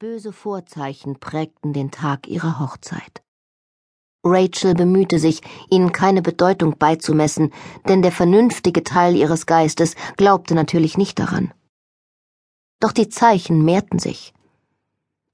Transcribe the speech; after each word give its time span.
Böse 0.00 0.32
Vorzeichen 0.32 1.18
prägten 1.18 1.72
den 1.72 1.90
Tag 1.90 2.28
ihrer 2.28 2.60
Hochzeit. 2.60 3.24
Rachel 4.22 4.74
bemühte 4.74 5.18
sich, 5.18 5.40
ihnen 5.70 5.90
keine 5.90 6.22
Bedeutung 6.22 6.78
beizumessen, 6.78 7.52
denn 7.88 8.00
der 8.00 8.12
vernünftige 8.12 8.84
Teil 8.84 9.16
ihres 9.16 9.46
Geistes 9.46 9.96
glaubte 10.16 10.54
natürlich 10.54 10.98
nicht 10.98 11.18
daran. 11.18 11.52
Doch 12.78 12.92
die 12.92 13.08
Zeichen 13.08 13.64
mehrten 13.64 13.98
sich. 13.98 14.34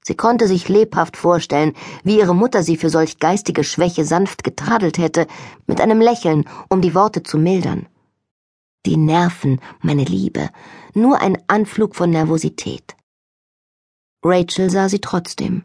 Sie 0.01 0.15
konnte 0.15 0.47
sich 0.47 0.67
lebhaft 0.67 1.15
vorstellen, 1.15 1.73
wie 2.03 2.17
ihre 2.17 2.33
Mutter 2.33 2.63
sie 2.63 2.77
für 2.77 2.89
solch 2.89 3.19
geistige 3.19 3.63
Schwäche 3.63 4.03
sanft 4.03 4.43
getadelt 4.43 4.97
hätte, 4.97 5.27
mit 5.67 5.79
einem 5.79 6.01
Lächeln, 6.01 6.49
um 6.69 6.81
die 6.81 6.95
Worte 6.95 7.21
zu 7.21 7.37
mildern. 7.37 7.87
Die 8.87 8.97
Nerven, 8.97 9.61
meine 9.81 10.05
Liebe, 10.05 10.49
nur 10.95 11.21
ein 11.21 11.37
Anflug 11.45 11.95
von 11.95 12.09
Nervosität. 12.09 12.94
Rachel 14.27 14.71
sah 14.71 14.89
sie 14.89 14.99
trotzdem. 14.99 15.63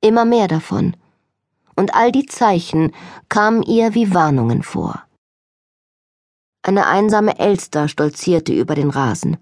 Immer 0.00 0.24
mehr 0.24 0.48
davon. 0.48 0.96
Und 1.76 1.94
all 1.94 2.12
die 2.12 2.24
Zeichen 2.24 2.92
kamen 3.28 3.62
ihr 3.62 3.94
wie 3.94 4.14
Warnungen 4.14 4.62
vor. 4.62 5.04
Eine 6.62 6.86
einsame 6.86 7.38
Elster 7.38 7.88
stolzierte 7.88 8.54
über 8.54 8.74
den 8.74 8.88
Rasen. 8.88 9.36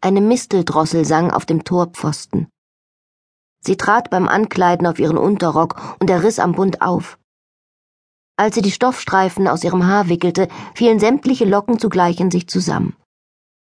Eine 0.00 0.22
Misteldrossel 0.22 1.04
sang 1.04 1.30
auf 1.30 1.44
dem 1.44 1.62
Torpfosten. 1.62 2.48
Sie 3.60 3.76
trat 3.76 4.08
beim 4.08 4.28
Ankleiden 4.28 4.86
auf 4.86 4.98
ihren 4.98 5.18
Unterrock 5.18 5.98
und 6.00 6.08
er 6.08 6.22
riss 6.22 6.38
am 6.38 6.52
Bund 6.52 6.80
auf. 6.80 7.18
Als 8.38 8.54
sie 8.54 8.62
die 8.62 8.70
Stoffstreifen 8.70 9.46
aus 9.46 9.62
ihrem 9.62 9.86
Haar 9.86 10.08
wickelte, 10.08 10.48
fielen 10.74 11.00
sämtliche 11.00 11.44
Locken 11.44 11.78
zugleich 11.78 12.18
in 12.18 12.30
sich 12.30 12.48
zusammen. 12.48 12.96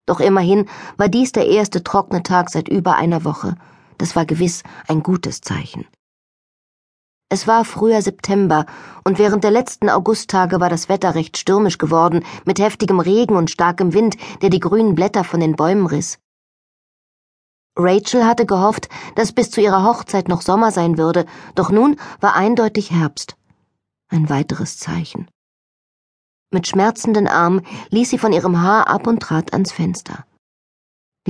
Doch 0.06 0.20
immerhin 0.20 0.68
war 0.96 1.08
dies 1.08 1.32
der 1.32 1.48
erste 1.48 1.82
trockene 1.82 2.22
Tag 2.22 2.50
seit 2.50 2.68
über 2.68 2.94
einer 2.94 3.24
Woche, 3.24 3.56
das 4.00 4.16
war 4.16 4.24
gewiss 4.26 4.62
ein 4.88 5.02
gutes 5.02 5.40
Zeichen. 5.40 5.86
Es 7.28 7.46
war 7.46 7.64
früher 7.64 8.02
September, 8.02 8.66
und 9.04 9.18
während 9.18 9.44
der 9.44 9.52
letzten 9.52 9.88
Augusttage 9.88 10.58
war 10.58 10.68
das 10.68 10.88
Wetter 10.88 11.14
recht 11.14 11.38
stürmisch 11.38 11.78
geworden, 11.78 12.24
mit 12.44 12.58
heftigem 12.58 12.98
Regen 12.98 13.36
und 13.36 13.50
starkem 13.50 13.92
Wind, 13.92 14.16
der 14.42 14.50
die 14.50 14.58
grünen 14.58 14.96
Blätter 14.96 15.22
von 15.22 15.38
den 15.38 15.54
Bäumen 15.54 15.86
riss. 15.86 16.18
Rachel 17.76 18.24
hatte 18.24 18.46
gehofft, 18.46 18.88
dass 19.14 19.32
bis 19.32 19.50
zu 19.50 19.60
ihrer 19.60 19.84
Hochzeit 19.84 20.28
noch 20.28 20.42
Sommer 20.42 20.72
sein 20.72 20.98
würde, 20.98 21.24
doch 21.54 21.70
nun 21.70 21.96
war 22.20 22.34
eindeutig 22.34 22.90
Herbst. 22.90 23.36
Ein 24.08 24.28
weiteres 24.28 24.78
Zeichen. 24.78 25.28
Mit 26.50 26.66
schmerzenden 26.66 27.28
Armen 27.28 27.64
ließ 27.90 28.10
sie 28.10 28.18
von 28.18 28.32
ihrem 28.32 28.60
Haar 28.60 28.88
ab 28.88 29.06
und 29.06 29.20
trat 29.20 29.52
ans 29.52 29.70
Fenster. 29.70 30.24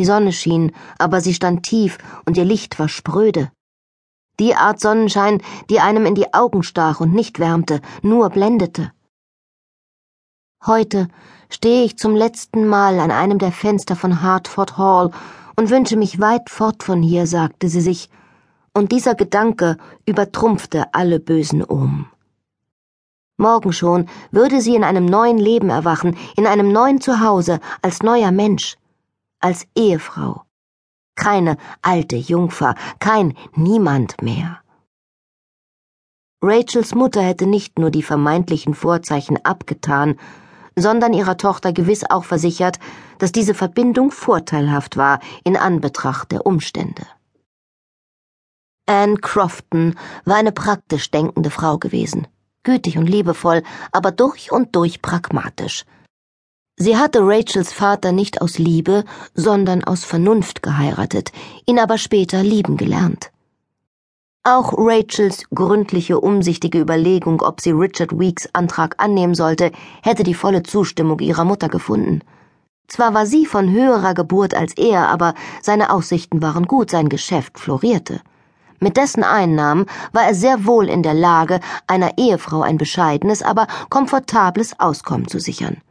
Die 0.00 0.06
Sonne 0.06 0.32
schien, 0.32 0.72
aber 0.96 1.20
sie 1.20 1.34
stand 1.34 1.62
tief 1.62 1.98
und 2.24 2.38
ihr 2.38 2.46
Licht 2.46 2.78
war 2.78 2.88
spröde. 2.88 3.52
Die 4.38 4.54
Art 4.54 4.80
Sonnenschein, 4.80 5.42
die 5.68 5.78
einem 5.78 6.06
in 6.06 6.14
die 6.14 6.32
Augen 6.32 6.62
stach 6.62 7.00
und 7.00 7.12
nicht 7.12 7.38
wärmte, 7.38 7.82
nur 8.00 8.30
blendete. 8.30 8.92
Heute 10.64 11.08
stehe 11.50 11.84
ich 11.84 11.98
zum 11.98 12.16
letzten 12.16 12.66
Mal 12.66 12.98
an 12.98 13.10
einem 13.10 13.38
der 13.38 13.52
Fenster 13.52 13.94
von 13.94 14.22
Hartford 14.22 14.78
Hall 14.78 15.10
und 15.56 15.68
wünsche 15.68 15.98
mich 15.98 16.18
weit 16.18 16.48
fort 16.48 16.82
von 16.82 17.02
hier, 17.02 17.26
sagte 17.26 17.68
sie 17.68 17.82
sich, 17.82 18.08
und 18.72 18.92
dieser 18.92 19.14
Gedanke 19.14 19.76
übertrumpfte 20.06 20.94
alle 20.94 21.20
bösen 21.20 21.62
Omen. 21.62 22.06
Morgen 23.36 23.74
schon 23.74 24.08
würde 24.30 24.62
sie 24.62 24.76
in 24.76 24.84
einem 24.84 25.04
neuen 25.04 25.36
Leben 25.36 25.68
erwachen, 25.68 26.16
in 26.38 26.46
einem 26.46 26.72
neuen 26.72 27.02
Zuhause, 27.02 27.60
als 27.82 28.02
neuer 28.02 28.30
Mensch 28.30 28.78
als 29.40 29.66
Ehefrau. 29.74 30.44
Keine 31.16 31.56
alte 31.82 32.16
Jungfer, 32.16 32.74
kein 32.98 33.34
niemand 33.54 34.22
mehr. 34.22 34.60
Rachels 36.42 36.94
Mutter 36.94 37.22
hätte 37.22 37.46
nicht 37.46 37.78
nur 37.78 37.90
die 37.90 38.02
vermeintlichen 38.02 38.74
Vorzeichen 38.74 39.44
abgetan, 39.44 40.16
sondern 40.76 41.12
ihrer 41.12 41.36
Tochter 41.36 41.72
gewiss 41.72 42.04
auch 42.08 42.24
versichert, 42.24 42.78
dass 43.18 43.32
diese 43.32 43.52
Verbindung 43.52 44.10
vorteilhaft 44.10 44.96
war 44.96 45.20
in 45.44 45.56
Anbetracht 45.56 46.32
der 46.32 46.46
Umstände. 46.46 47.06
Anne 48.86 49.16
Crofton 49.16 49.96
war 50.24 50.36
eine 50.36 50.52
praktisch 50.52 51.10
denkende 51.10 51.50
Frau 51.50 51.78
gewesen, 51.78 52.26
gütig 52.62 52.96
und 52.96 53.06
liebevoll, 53.06 53.62
aber 53.92 54.10
durch 54.10 54.50
und 54.50 54.74
durch 54.74 55.02
pragmatisch. 55.02 55.84
Sie 56.82 56.96
hatte 56.96 57.18
Rachels 57.20 57.74
Vater 57.74 58.10
nicht 58.10 58.40
aus 58.40 58.56
Liebe, 58.56 59.04
sondern 59.34 59.84
aus 59.84 60.06
Vernunft 60.06 60.62
geheiratet, 60.62 61.30
ihn 61.66 61.78
aber 61.78 61.98
später 61.98 62.42
lieben 62.42 62.78
gelernt. 62.78 63.30
Auch 64.44 64.72
Rachels 64.78 65.42
gründliche, 65.54 66.18
umsichtige 66.18 66.80
Überlegung, 66.80 67.42
ob 67.42 67.60
sie 67.60 67.72
Richard 67.72 68.18
Weeks 68.18 68.48
Antrag 68.54 68.94
annehmen 68.96 69.34
sollte, 69.34 69.72
hätte 70.02 70.22
die 70.22 70.32
volle 70.32 70.62
Zustimmung 70.62 71.18
ihrer 71.18 71.44
Mutter 71.44 71.68
gefunden. 71.68 72.22
Zwar 72.88 73.12
war 73.12 73.26
sie 73.26 73.44
von 73.44 73.70
höherer 73.70 74.14
Geburt 74.14 74.54
als 74.54 74.72
er, 74.78 75.08
aber 75.08 75.34
seine 75.60 75.90
Aussichten 75.90 76.40
waren 76.40 76.66
gut, 76.66 76.88
sein 76.88 77.10
Geschäft 77.10 77.58
florierte. 77.58 78.22
Mit 78.78 78.96
dessen 78.96 79.22
Einnahmen 79.22 79.84
war 80.12 80.22
er 80.22 80.34
sehr 80.34 80.64
wohl 80.64 80.88
in 80.88 81.02
der 81.02 81.12
Lage, 81.12 81.60
einer 81.86 82.16
Ehefrau 82.16 82.62
ein 82.62 82.78
bescheidenes, 82.78 83.42
aber 83.42 83.66
komfortables 83.90 84.80
Auskommen 84.80 85.28
zu 85.28 85.38
sichern. 85.38 85.82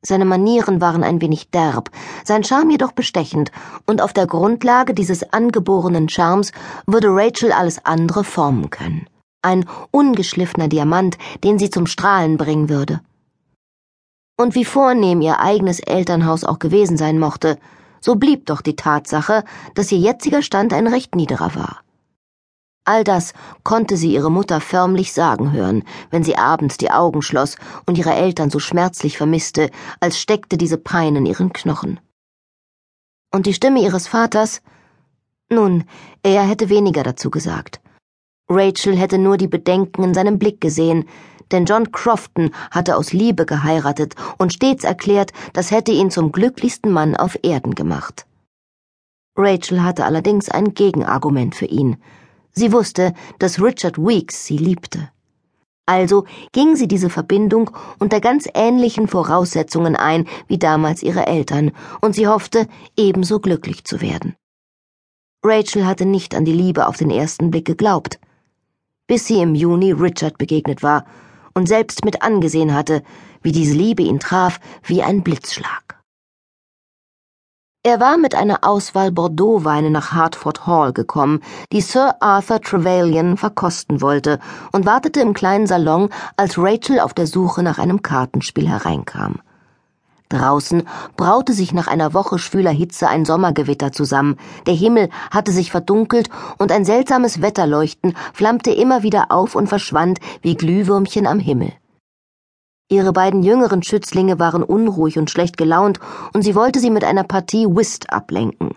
Seine 0.00 0.24
Manieren 0.24 0.80
waren 0.80 1.02
ein 1.02 1.20
wenig 1.20 1.50
derb, 1.50 1.90
sein 2.24 2.44
Charme 2.44 2.70
jedoch 2.70 2.92
bestechend, 2.92 3.50
und 3.84 4.00
auf 4.00 4.12
der 4.12 4.28
Grundlage 4.28 4.94
dieses 4.94 5.32
angeborenen 5.32 6.08
Charmes 6.08 6.52
würde 6.86 7.08
Rachel 7.10 7.50
alles 7.50 7.84
andere 7.84 8.22
formen 8.22 8.70
können. 8.70 9.08
Ein 9.42 9.64
ungeschliffener 9.90 10.68
Diamant, 10.68 11.18
den 11.42 11.58
sie 11.58 11.70
zum 11.70 11.86
Strahlen 11.86 12.36
bringen 12.36 12.68
würde. 12.68 13.00
Und 14.36 14.54
wie 14.54 14.64
vornehm 14.64 15.20
ihr 15.20 15.40
eigenes 15.40 15.80
Elternhaus 15.80 16.44
auch 16.44 16.60
gewesen 16.60 16.96
sein 16.96 17.18
mochte, 17.18 17.58
so 18.00 18.14
blieb 18.14 18.46
doch 18.46 18.60
die 18.60 18.76
Tatsache, 18.76 19.42
dass 19.74 19.90
ihr 19.90 19.98
jetziger 19.98 20.42
Stand 20.42 20.72
ein 20.72 20.86
recht 20.86 21.16
niederer 21.16 21.56
war. 21.56 21.80
All 22.88 23.04
das 23.04 23.34
konnte 23.64 23.98
sie 23.98 24.14
ihre 24.14 24.30
Mutter 24.30 24.62
förmlich 24.62 25.12
sagen 25.12 25.52
hören, 25.52 25.84
wenn 26.10 26.24
sie 26.24 26.38
abends 26.38 26.78
die 26.78 26.90
Augen 26.90 27.20
schloss 27.20 27.58
und 27.84 27.98
ihre 27.98 28.14
Eltern 28.14 28.48
so 28.48 28.60
schmerzlich 28.60 29.18
vermisste, 29.18 29.70
als 30.00 30.18
steckte 30.18 30.56
diese 30.56 30.78
Pein 30.78 31.14
in 31.14 31.26
ihren 31.26 31.52
Knochen. 31.52 32.00
Und 33.30 33.44
die 33.44 33.52
Stimme 33.52 33.82
ihres 33.82 34.08
Vaters? 34.08 34.62
Nun, 35.50 35.84
er 36.22 36.44
hätte 36.44 36.70
weniger 36.70 37.02
dazu 37.02 37.28
gesagt. 37.28 37.82
Rachel 38.48 38.96
hätte 38.96 39.18
nur 39.18 39.36
die 39.36 39.48
Bedenken 39.48 40.02
in 40.02 40.14
seinem 40.14 40.38
Blick 40.38 40.58
gesehen, 40.58 41.04
denn 41.52 41.66
John 41.66 41.92
Crofton 41.92 42.52
hatte 42.70 42.96
aus 42.96 43.12
Liebe 43.12 43.44
geheiratet 43.44 44.14
und 44.38 44.54
stets 44.54 44.84
erklärt, 44.84 45.32
das 45.52 45.70
hätte 45.72 45.92
ihn 45.92 46.10
zum 46.10 46.32
glücklichsten 46.32 46.90
Mann 46.90 47.16
auf 47.16 47.38
Erden 47.42 47.74
gemacht. 47.74 48.24
Rachel 49.36 49.82
hatte 49.82 50.06
allerdings 50.06 50.48
ein 50.48 50.72
Gegenargument 50.72 51.54
für 51.54 51.66
ihn. 51.66 51.98
Sie 52.58 52.72
wusste, 52.72 53.14
dass 53.38 53.62
Richard 53.62 53.98
Weeks 53.98 54.44
sie 54.44 54.56
liebte. 54.56 55.10
Also 55.86 56.24
ging 56.50 56.74
sie 56.74 56.88
diese 56.88 57.08
Verbindung 57.08 57.70
unter 58.00 58.20
ganz 58.20 58.48
ähnlichen 58.52 59.06
Voraussetzungen 59.06 59.94
ein 59.94 60.26
wie 60.48 60.58
damals 60.58 61.04
ihre 61.04 61.28
Eltern, 61.28 61.70
und 62.00 62.16
sie 62.16 62.26
hoffte, 62.26 62.66
ebenso 62.96 63.38
glücklich 63.38 63.84
zu 63.84 64.00
werden. 64.00 64.34
Rachel 65.44 65.86
hatte 65.86 66.04
nicht 66.04 66.34
an 66.34 66.44
die 66.44 66.52
Liebe 66.52 66.88
auf 66.88 66.96
den 66.96 67.12
ersten 67.12 67.52
Blick 67.52 67.66
geglaubt, 67.66 68.18
bis 69.06 69.28
sie 69.28 69.40
im 69.40 69.54
Juni 69.54 69.92
Richard 69.92 70.36
begegnet 70.36 70.82
war 70.82 71.06
und 71.54 71.68
selbst 71.68 72.04
mit 72.04 72.22
angesehen 72.22 72.74
hatte, 72.74 73.04
wie 73.40 73.52
diese 73.52 73.74
Liebe 73.74 74.02
ihn 74.02 74.18
traf 74.18 74.58
wie 74.82 75.04
ein 75.04 75.22
Blitzschlag. 75.22 75.97
Er 77.84 78.00
war 78.00 78.18
mit 78.18 78.34
einer 78.34 78.64
Auswahl 78.64 79.12
Bordeaux-Weine 79.12 79.90
nach 79.90 80.12
Hertford 80.12 80.66
Hall 80.66 80.92
gekommen, 80.92 81.40
die 81.72 81.80
Sir 81.80 82.16
Arthur 82.18 82.60
Trevelyan 82.60 83.36
verkosten 83.36 84.00
wollte, 84.00 84.40
und 84.72 84.84
wartete 84.84 85.20
im 85.20 85.32
kleinen 85.32 85.68
Salon, 85.68 86.08
als 86.36 86.58
Rachel 86.58 86.98
auf 86.98 87.14
der 87.14 87.28
Suche 87.28 87.62
nach 87.62 87.78
einem 87.78 88.02
Kartenspiel 88.02 88.68
hereinkam. 88.68 89.36
Draußen 90.28 90.82
braute 91.16 91.52
sich 91.52 91.72
nach 91.72 91.86
einer 91.86 92.14
Woche 92.14 92.40
schwüler 92.40 92.72
Hitze 92.72 93.08
ein 93.08 93.24
Sommergewitter 93.24 93.92
zusammen, 93.92 94.38
der 94.66 94.74
Himmel 94.74 95.08
hatte 95.30 95.52
sich 95.52 95.70
verdunkelt 95.70 96.30
und 96.58 96.72
ein 96.72 96.84
seltsames 96.84 97.42
Wetterleuchten 97.42 98.16
flammte 98.34 98.72
immer 98.72 99.04
wieder 99.04 99.26
auf 99.30 99.54
und 99.54 99.68
verschwand 99.68 100.18
wie 100.42 100.56
Glühwürmchen 100.56 101.28
am 101.28 101.38
Himmel. 101.38 101.72
Ihre 102.90 103.12
beiden 103.12 103.42
jüngeren 103.42 103.82
Schützlinge 103.82 104.38
waren 104.38 104.62
unruhig 104.62 105.18
und 105.18 105.30
schlecht 105.30 105.58
gelaunt, 105.58 106.00
und 106.32 106.42
sie 106.42 106.54
wollte 106.54 106.80
sie 106.80 106.90
mit 106.90 107.04
einer 107.04 107.24
Partie 107.24 107.66
Whist 107.66 108.10
ablenken. 108.10 108.70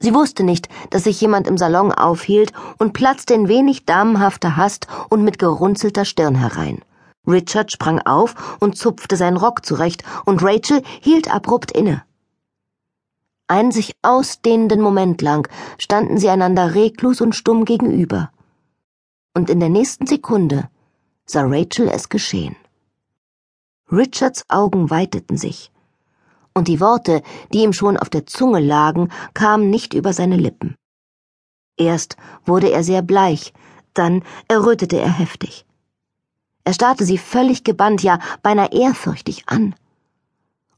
Sie 0.00 0.12
wusste 0.12 0.42
nicht, 0.42 0.68
dass 0.90 1.04
sich 1.04 1.20
jemand 1.20 1.46
im 1.46 1.56
Salon 1.56 1.92
aufhielt 1.92 2.52
und 2.78 2.92
platzte 2.92 3.32
in 3.34 3.48
wenig 3.48 3.86
damenhafter 3.86 4.56
Hast 4.56 4.86
und 5.08 5.24
mit 5.24 5.38
gerunzelter 5.38 6.04
Stirn 6.04 6.34
herein. 6.34 6.82
Richard 7.26 7.72
sprang 7.72 8.00
auf 8.00 8.58
und 8.60 8.76
zupfte 8.76 9.16
seinen 9.16 9.36
Rock 9.36 9.64
zurecht, 9.64 10.02
und 10.26 10.42
Rachel 10.42 10.82
hielt 11.00 11.32
abrupt 11.32 11.70
inne. 11.70 12.02
Einen 13.46 13.70
sich 13.70 13.94
ausdehnenden 14.02 14.80
Moment 14.80 15.22
lang 15.22 15.48
standen 15.78 16.18
sie 16.18 16.28
einander 16.28 16.74
reglos 16.74 17.20
und 17.20 17.34
stumm 17.34 17.64
gegenüber. 17.64 18.30
Und 19.34 19.48
in 19.48 19.60
der 19.60 19.68
nächsten 19.68 20.06
Sekunde 20.06 20.68
sah 21.24 21.44
Rachel 21.46 21.88
es 21.88 22.08
geschehen. 22.08 22.56
Richards 23.92 24.44
Augen 24.48 24.88
weiteten 24.88 25.36
sich, 25.36 25.70
und 26.54 26.66
die 26.66 26.80
Worte, 26.80 27.22
die 27.52 27.62
ihm 27.62 27.74
schon 27.74 27.98
auf 27.98 28.08
der 28.08 28.24
Zunge 28.24 28.58
lagen, 28.58 29.10
kamen 29.34 29.68
nicht 29.68 29.92
über 29.92 30.14
seine 30.14 30.36
Lippen. 30.36 30.76
Erst 31.76 32.16
wurde 32.46 32.70
er 32.70 32.84
sehr 32.84 33.02
bleich, 33.02 33.52
dann 33.92 34.24
errötete 34.48 34.98
er 34.98 35.10
heftig. 35.10 35.66
Er 36.64 36.72
starrte 36.72 37.04
sie 37.04 37.18
völlig 37.18 37.64
gebannt, 37.64 38.02
ja 38.02 38.18
beinahe 38.42 38.72
ehrfürchtig 38.72 39.44
an. 39.46 39.74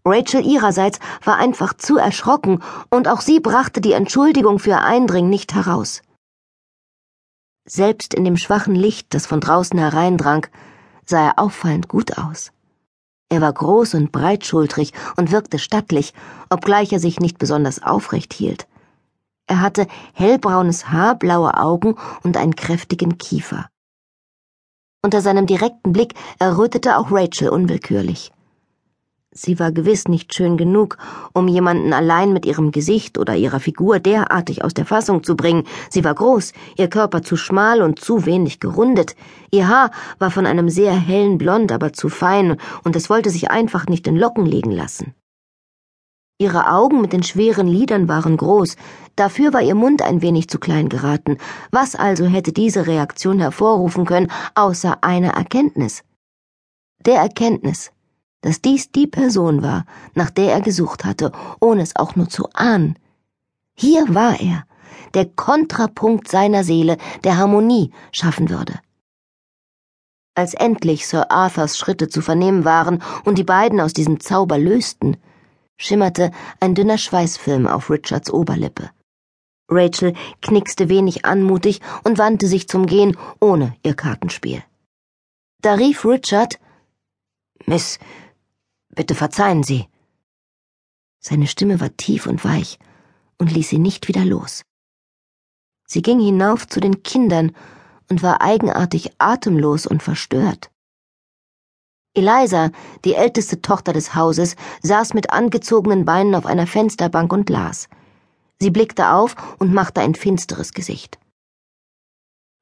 Rachel 0.05 0.45
ihrerseits 0.45 0.99
war 1.23 1.37
einfach 1.37 1.75
zu 1.75 1.97
erschrocken, 1.99 2.63
und 2.91 3.07
auch 3.07 3.21
sie 3.21 3.39
brachte 3.39 3.81
die 3.81 3.93
Entschuldigung 3.93 4.59
für 4.59 4.71
ihr 4.71 4.83
Eindringen 4.83 5.31
nicht 5.31 5.55
heraus. 5.55 6.03
Selbst 7.65 8.13
in 8.13 8.25
dem 8.25 8.37
schwachen 8.37 8.75
Licht, 8.75 9.15
das 9.15 9.27
von 9.27 9.41
draußen 9.41 9.79
hereindrang, 9.79 10.49
sah 11.07 11.29
er 11.29 11.39
auffallend 11.39 11.89
gut 11.89 12.19
aus. 12.19 12.51
Er 13.35 13.41
war 13.41 13.53
groß 13.53 13.95
und 13.95 14.13
breitschultrig 14.13 14.93
und 15.17 15.33
wirkte 15.33 15.59
stattlich, 15.59 16.15
obgleich 16.51 16.93
er 16.93 17.01
sich 17.01 17.19
nicht 17.19 17.37
besonders 17.37 17.83
aufrecht 17.83 18.33
hielt. 18.33 18.69
Er 19.49 19.61
hatte 19.61 19.89
hellbraunes 20.13 20.91
Haar, 20.91 21.19
blaue 21.19 21.59
Augen 21.59 21.97
und 22.23 22.37
einen 22.37 22.55
kräftigen 22.55 23.19
Kiefer. 23.19 23.69
Unter 25.03 25.21
seinem 25.21 25.47
direkten 25.47 25.93
Blick 25.93 26.15
errötete 26.39 26.97
auch 26.97 27.11
Rachel 27.11 27.49
unwillkürlich. 27.49 28.31
Sie 29.37 29.59
war 29.59 29.73
gewiss 29.73 30.07
nicht 30.07 30.33
schön 30.33 30.57
genug, 30.57 30.97
um 31.33 31.49
jemanden 31.49 31.93
allein 31.93 32.33
mit 32.33 32.47
ihrem 32.47 32.71
Gesicht 32.71 33.19
oder 33.19 33.35
ihrer 33.35 33.59
Figur 33.59 33.99
derartig 33.99 34.63
aus 34.63 34.75
der 34.75 34.87
Fassung 34.87 35.25
zu 35.25 35.35
bringen. 35.35 35.65
Sie 35.91 36.05
war 36.05 36.15
groß, 36.15 36.53
ihr 36.79 36.89
Körper 36.89 37.21
zu 37.23 37.37
schmal 37.37 37.83
und 37.83 37.99
zu 37.99 38.27
wenig 38.27 38.61
gerundet. 38.61 39.17
Ihr 39.51 39.67
Haar 39.67 39.91
war 40.21 40.31
von 40.31 40.47
einem 40.47 40.69
sehr 40.69 40.95
hellen 40.95 41.37
Blond, 41.37 41.73
aber 41.73 41.93
zu 41.93 42.09
fein, 42.09 42.59
und 42.85 42.95
es 42.95 43.11
wollte 43.11 43.31
sich 43.31 43.51
einfach 43.51 43.87
nicht 43.87 44.07
in 44.07 44.15
Locken 44.15 44.47
legen 44.47 44.71
lassen. 44.71 45.15
Ihre 46.39 46.71
Augen 46.71 47.01
mit 47.01 47.13
den 47.13 47.25
schweren 47.25 47.67
Lidern 47.67 48.07
waren 48.07 48.37
groß, 48.37 48.77
dafür 49.17 49.53
war 49.53 49.63
ihr 49.63 49.75
Mund 49.75 50.01
ein 50.03 50.23
wenig 50.23 50.49
zu 50.49 50.61
klein 50.61 50.89
geraten. 50.89 51.39
Was 51.73 51.97
also 51.97 52.27
hätte 52.27 52.53
diese 52.53 52.87
Reaktion 52.87 53.41
hervorrufen 53.41 54.05
können, 54.05 54.31
außer 54.55 54.99
einer 55.03 55.35
Erkenntnis? 55.35 56.05
Der 57.05 57.17
Erkenntnis, 57.17 57.91
dass 58.45 58.61
dies 58.61 58.93
die 58.93 59.07
Person 59.07 59.63
war, 59.63 59.87
nach 60.13 60.29
der 60.29 60.53
er 60.53 60.61
gesucht 60.61 61.07
hatte, 61.07 61.33
ohne 61.61 61.81
es 61.81 61.97
auch 61.97 62.15
nur 62.15 62.29
zu 62.29 62.51
ahnen. 62.53 62.99
Hier 63.75 64.15
war 64.15 64.39
er, 64.39 64.67
der 65.15 65.25
Kontrapunkt 65.25 66.29
seiner 66.29 66.63
Seele, 66.63 66.99
der 67.25 67.39
Harmonie 67.39 67.91
schaffen 68.13 68.51
würde. 68.51 68.79
Als 70.35 70.53
endlich 70.53 71.07
Sir 71.07 71.31
Arthurs 71.31 71.79
Schritte 71.79 72.11
zu 72.11 72.21
vernehmen 72.21 72.67
waren 72.67 73.03
und 73.25 73.39
die 73.39 73.45
beiden 73.45 73.81
aus 73.81 73.95
diesem 73.95 74.21
Zauber 74.21 74.59
lösten, 74.59 75.17
schimmerte 75.79 76.31
ein 76.61 76.75
dünner 76.75 76.99
Schweißfilm 76.99 77.67
auf 77.67 77.89
Richards 77.89 78.31
Oberlippe. 78.31 78.91
Rachel 79.71 80.13
knickste 80.43 80.91
wenig 80.91 81.25
anmutig 81.25 81.81
und 82.03 82.19
wandte 82.19 82.47
sich 82.47 82.69
zum 82.69 82.85
Gehen 82.85 83.17
ohne 83.41 83.75
ihr 83.83 83.95
Kartenspiel. 83.95 84.63
Da 85.63 85.75
rief 85.75 86.05
Richard 86.05 86.59
Miss, 87.67 87.99
Bitte 88.95 89.15
verzeihen 89.15 89.63
Sie. 89.63 89.89
Seine 91.19 91.47
Stimme 91.47 91.81
war 91.81 91.97
tief 91.97 92.27
und 92.27 92.45
weich 92.45 92.79
und 93.39 93.51
ließ 93.51 93.71
sie 93.71 93.79
nicht 93.79 94.09
wieder 94.09 94.25
los. 94.25 94.63
Sie 95.87 96.03
ging 96.03 96.21
hinauf 96.21 96.67
zu 96.67 96.81
den 96.81 97.03
Kindern 97.03 97.53
und 98.11 98.23
war 98.23 98.41
eigenartig 98.41 99.13
atemlos 99.19 99.87
und 99.87 100.03
verstört. 100.03 100.71
Eliza, 102.15 102.71
die 103.05 103.15
älteste 103.15 103.61
Tochter 103.61 103.93
des 103.93 104.15
Hauses, 104.15 104.55
saß 104.83 105.15
mit 105.15 105.31
angezogenen 105.31 106.05
Beinen 106.05 106.35
auf 106.35 106.47
einer 106.47 106.67
Fensterbank 106.67 107.33
und 107.33 107.51
las. 107.51 107.89
Sie 108.61 108.71
blickte 108.71 109.11
auf 109.11 109.35
und 109.59 109.73
machte 109.73 110.01
ein 110.01 110.15
finsteres 110.15 110.73
Gesicht. 110.73 111.19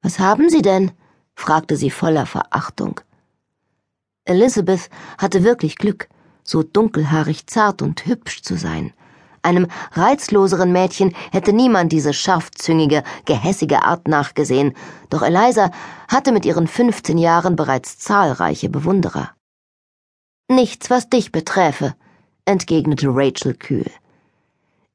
Was 0.01 0.19
haben 0.19 0.49
Sie 0.49 0.61
denn? 0.61 0.91
fragte 1.35 1.77
sie 1.77 1.91
voller 1.91 2.25
Verachtung. 2.25 2.99
Elizabeth 4.25 4.89
hatte 5.17 5.43
wirklich 5.43 5.75
Glück 5.75 6.09
so 6.43 6.63
dunkelhaarig 6.63 7.47
zart 7.47 7.81
und 7.81 8.05
hübsch 8.05 8.41
zu 8.41 8.57
sein. 8.57 8.93
Einem 9.41 9.67
reizloseren 9.91 10.71
Mädchen 10.71 11.13
hätte 11.31 11.51
niemand 11.51 11.91
diese 11.91 12.13
scharfzüngige, 12.13 13.03
gehässige 13.25 13.83
Art 13.83 14.07
nachgesehen, 14.07 14.73
doch 15.09 15.21
Eliza 15.21 15.69
hatte 16.07 16.31
mit 16.31 16.45
ihren 16.45 16.67
15 16.67 17.17
Jahren 17.17 17.57
bereits 17.57 17.99
zahlreiche 17.99 18.69
Bewunderer. 18.69 19.31
Nichts, 20.49 20.89
was 20.89 21.09
dich 21.09 21.31
beträfe, 21.33 21.95
entgegnete 22.45 23.07
Rachel 23.09 23.53
kühl. 23.53 23.91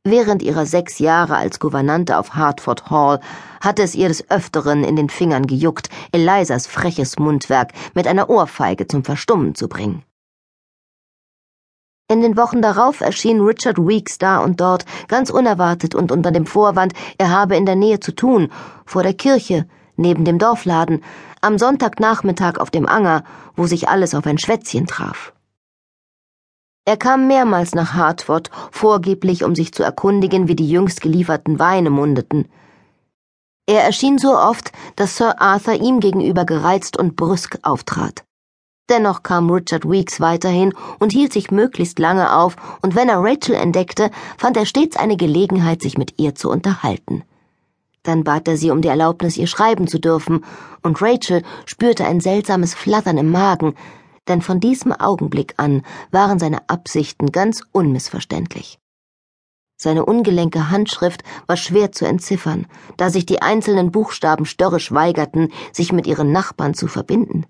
Während 0.04 0.42
ihrer 0.42 0.64
sechs 0.64 0.98
Jahre 0.98 1.36
als 1.36 1.60
Gouvernante 1.60 2.16
auf 2.16 2.34
Hartford 2.34 2.88
Hall 2.88 3.20
hatte 3.60 3.82
es 3.82 3.94
ihr 3.94 4.08
des 4.08 4.30
Öfteren 4.30 4.82
in 4.82 4.96
den 4.96 5.10
Fingern 5.10 5.46
gejuckt, 5.46 5.90
Elizas 6.12 6.66
freches 6.66 7.18
Mundwerk 7.18 7.72
mit 7.94 8.06
einer 8.06 8.30
Ohrfeige 8.30 8.86
zum 8.86 9.04
Verstummen 9.04 9.54
zu 9.54 9.68
bringen. 9.68 10.04
In 12.10 12.22
den 12.22 12.38
Wochen 12.38 12.62
darauf 12.62 13.02
erschien 13.02 13.42
Richard 13.42 13.76
Weeks 13.76 14.16
da 14.16 14.38
und 14.38 14.62
dort, 14.62 14.86
ganz 15.08 15.28
unerwartet 15.28 15.94
und 15.94 16.10
unter 16.10 16.30
dem 16.30 16.46
Vorwand, 16.46 16.94
er 17.18 17.28
habe 17.28 17.54
in 17.54 17.66
der 17.66 17.76
Nähe 17.76 18.00
zu 18.00 18.12
tun, 18.12 18.50
vor 18.86 19.02
der 19.02 19.12
Kirche, 19.12 19.66
neben 19.96 20.24
dem 20.24 20.38
Dorfladen, 20.38 21.04
am 21.42 21.58
Sonntagnachmittag 21.58 22.56
auf 22.56 22.70
dem 22.70 22.86
Anger, 22.86 23.24
wo 23.56 23.66
sich 23.66 23.90
alles 23.90 24.14
auf 24.14 24.26
ein 24.26 24.38
Schwätzchen 24.38 24.86
traf. 24.86 25.34
Er 26.86 26.96
kam 26.96 27.26
mehrmals 27.26 27.74
nach 27.74 27.92
Hartford, 27.92 28.50
vorgeblich 28.70 29.44
um 29.44 29.54
sich 29.54 29.74
zu 29.74 29.82
erkundigen, 29.82 30.48
wie 30.48 30.56
die 30.56 30.70
jüngst 30.70 31.02
gelieferten 31.02 31.58
Weine 31.58 31.90
mundeten. 31.90 32.48
Er 33.66 33.84
erschien 33.84 34.16
so 34.16 34.34
oft, 34.34 34.72
dass 34.96 35.18
Sir 35.18 35.42
Arthur 35.42 35.74
ihm 35.74 36.00
gegenüber 36.00 36.46
gereizt 36.46 36.96
und 36.96 37.16
brüsk 37.16 37.58
auftrat. 37.60 38.24
Dennoch 38.88 39.22
kam 39.22 39.50
Richard 39.50 39.88
Weeks 39.88 40.20
weiterhin 40.20 40.72
und 40.98 41.12
hielt 41.12 41.32
sich 41.32 41.50
möglichst 41.50 41.98
lange 41.98 42.34
auf, 42.34 42.56
und 42.80 42.94
wenn 42.94 43.08
er 43.08 43.22
Rachel 43.22 43.54
entdeckte, 43.54 44.10
fand 44.38 44.56
er 44.56 44.64
stets 44.64 44.96
eine 44.96 45.16
Gelegenheit, 45.16 45.82
sich 45.82 45.98
mit 45.98 46.18
ihr 46.18 46.34
zu 46.34 46.50
unterhalten. 46.50 47.22
Dann 48.02 48.24
bat 48.24 48.48
er 48.48 48.56
sie 48.56 48.70
um 48.70 48.80
die 48.80 48.88
Erlaubnis, 48.88 49.36
ihr 49.36 49.46
schreiben 49.46 49.86
zu 49.86 49.98
dürfen, 49.98 50.44
und 50.82 51.02
Rachel 51.02 51.42
spürte 51.66 52.06
ein 52.06 52.20
seltsames 52.20 52.72
Flattern 52.72 53.18
im 53.18 53.30
Magen, 53.30 53.74
denn 54.28 54.40
von 54.40 54.60
diesem 54.60 54.92
Augenblick 54.92 55.54
an 55.58 55.82
waren 56.10 56.38
seine 56.38 56.68
Absichten 56.70 57.32
ganz 57.32 57.62
unmissverständlich. 57.72 58.78
Seine 59.76 60.04
ungelenke 60.04 60.70
Handschrift 60.70 61.22
war 61.46 61.56
schwer 61.56 61.92
zu 61.92 62.06
entziffern, 62.06 62.66
da 62.96 63.10
sich 63.10 63.26
die 63.26 63.42
einzelnen 63.42 63.92
Buchstaben 63.92 64.44
störrisch 64.44 64.90
weigerten, 64.92 65.52
sich 65.72 65.92
mit 65.92 66.06
ihren 66.06 66.32
Nachbarn 66.32 66.74
zu 66.74 66.88
verbinden. 66.88 67.46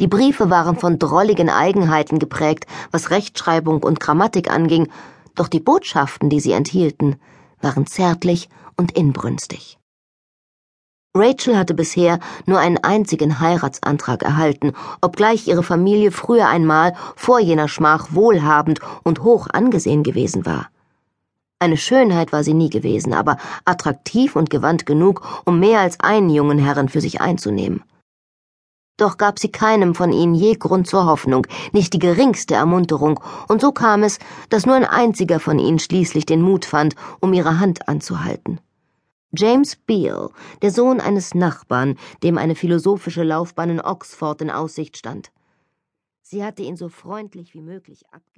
Die 0.00 0.08
Briefe 0.08 0.48
waren 0.48 0.76
von 0.76 0.98
drolligen 0.98 1.50
Eigenheiten 1.50 2.18
geprägt, 2.18 2.66
was 2.90 3.10
Rechtschreibung 3.10 3.82
und 3.82 4.00
Grammatik 4.00 4.50
anging, 4.50 4.88
doch 5.34 5.46
die 5.46 5.60
Botschaften, 5.60 6.30
die 6.30 6.40
sie 6.40 6.52
enthielten, 6.52 7.16
waren 7.60 7.86
zärtlich 7.86 8.48
und 8.78 8.92
inbrünstig. 8.92 9.78
Rachel 11.14 11.58
hatte 11.58 11.74
bisher 11.74 12.18
nur 12.46 12.60
einen 12.60 12.78
einzigen 12.78 13.40
Heiratsantrag 13.40 14.22
erhalten, 14.22 14.72
obgleich 15.02 15.46
ihre 15.46 15.62
Familie 15.62 16.12
früher 16.12 16.48
einmal 16.48 16.94
vor 17.14 17.38
jener 17.38 17.68
Schmach 17.68 18.08
wohlhabend 18.12 18.80
und 19.02 19.22
hoch 19.22 19.48
angesehen 19.52 20.02
gewesen 20.02 20.46
war. 20.46 20.68
Eine 21.58 21.76
Schönheit 21.76 22.32
war 22.32 22.42
sie 22.42 22.54
nie 22.54 22.70
gewesen, 22.70 23.12
aber 23.12 23.36
attraktiv 23.66 24.34
und 24.34 24.48
gewandt 24.48 24.86
genug, 24.86 25.42
um 25.44 25.60
mehr 25.60 25.80
als 25.80 26.00
einen 26.00 26.30
jungen 26.30 26.58
Herren 26.58 26.88
für 26.88 27.02
sich 27.02 27.20
einzunehmen 27.20 27.82
doch 29.00 29.16
gab 29.16 29.38
sie 29.38 29.50
keinem 29.50 29.94
von 29.94 30.12
ihnen 30.12 30.34
je 30.34 30.54
Grund 30.54 30.86
zur 30.86 31.06
Hoffnung, 31.06 31.46
nicht 31.72 31.92
die 31.92 31.98
geringste 31.98 32.54
Ermunterung, 32.54 33.20
und 33.48 33.60
so 33.60 33.72
kam 33.72 34.02
es, 34.02 34.18
dass 34.48 34.66
nur 34.66 34.74
ein 34.76 34.84
einziger 34.84 35.40
von 35.40 35.58
ihnen 35.58 35.78
schließlich 35.78 36.26
den 36.26 36.42
Mut 36.42 36.64
fand, 36.64 36.94
um 37.20 37.32
ihre 37.32 37.58
Hand 37.58 37.88
anzuhalten. 37.88 38.60
James 39.32 39.76
Beale, 39.76 40.30
der 40.60 40.72
Sohn 40.72 41.00
eines 41.00 41.34
Nachbarn, 41.34 41.96
dem 42.22 42.36
eine 42.36 42.56
philosophische 42.56 43.22
Laufbahn 43.22 43.70
in 43.70 43.80
Oxford 43.80 44.42
in 44.42 44.50
Aussicht 44.50 44.96
stand. 44.96 45.30
Sie 46.22 46.44
hatte 46.44 46.62
ihn 46.62 46.76
so 46.76 46.88
freundlich 46.88 47.54
wie 47.54 47.60
möglich 47.60 48.04
abge 48.12 48.30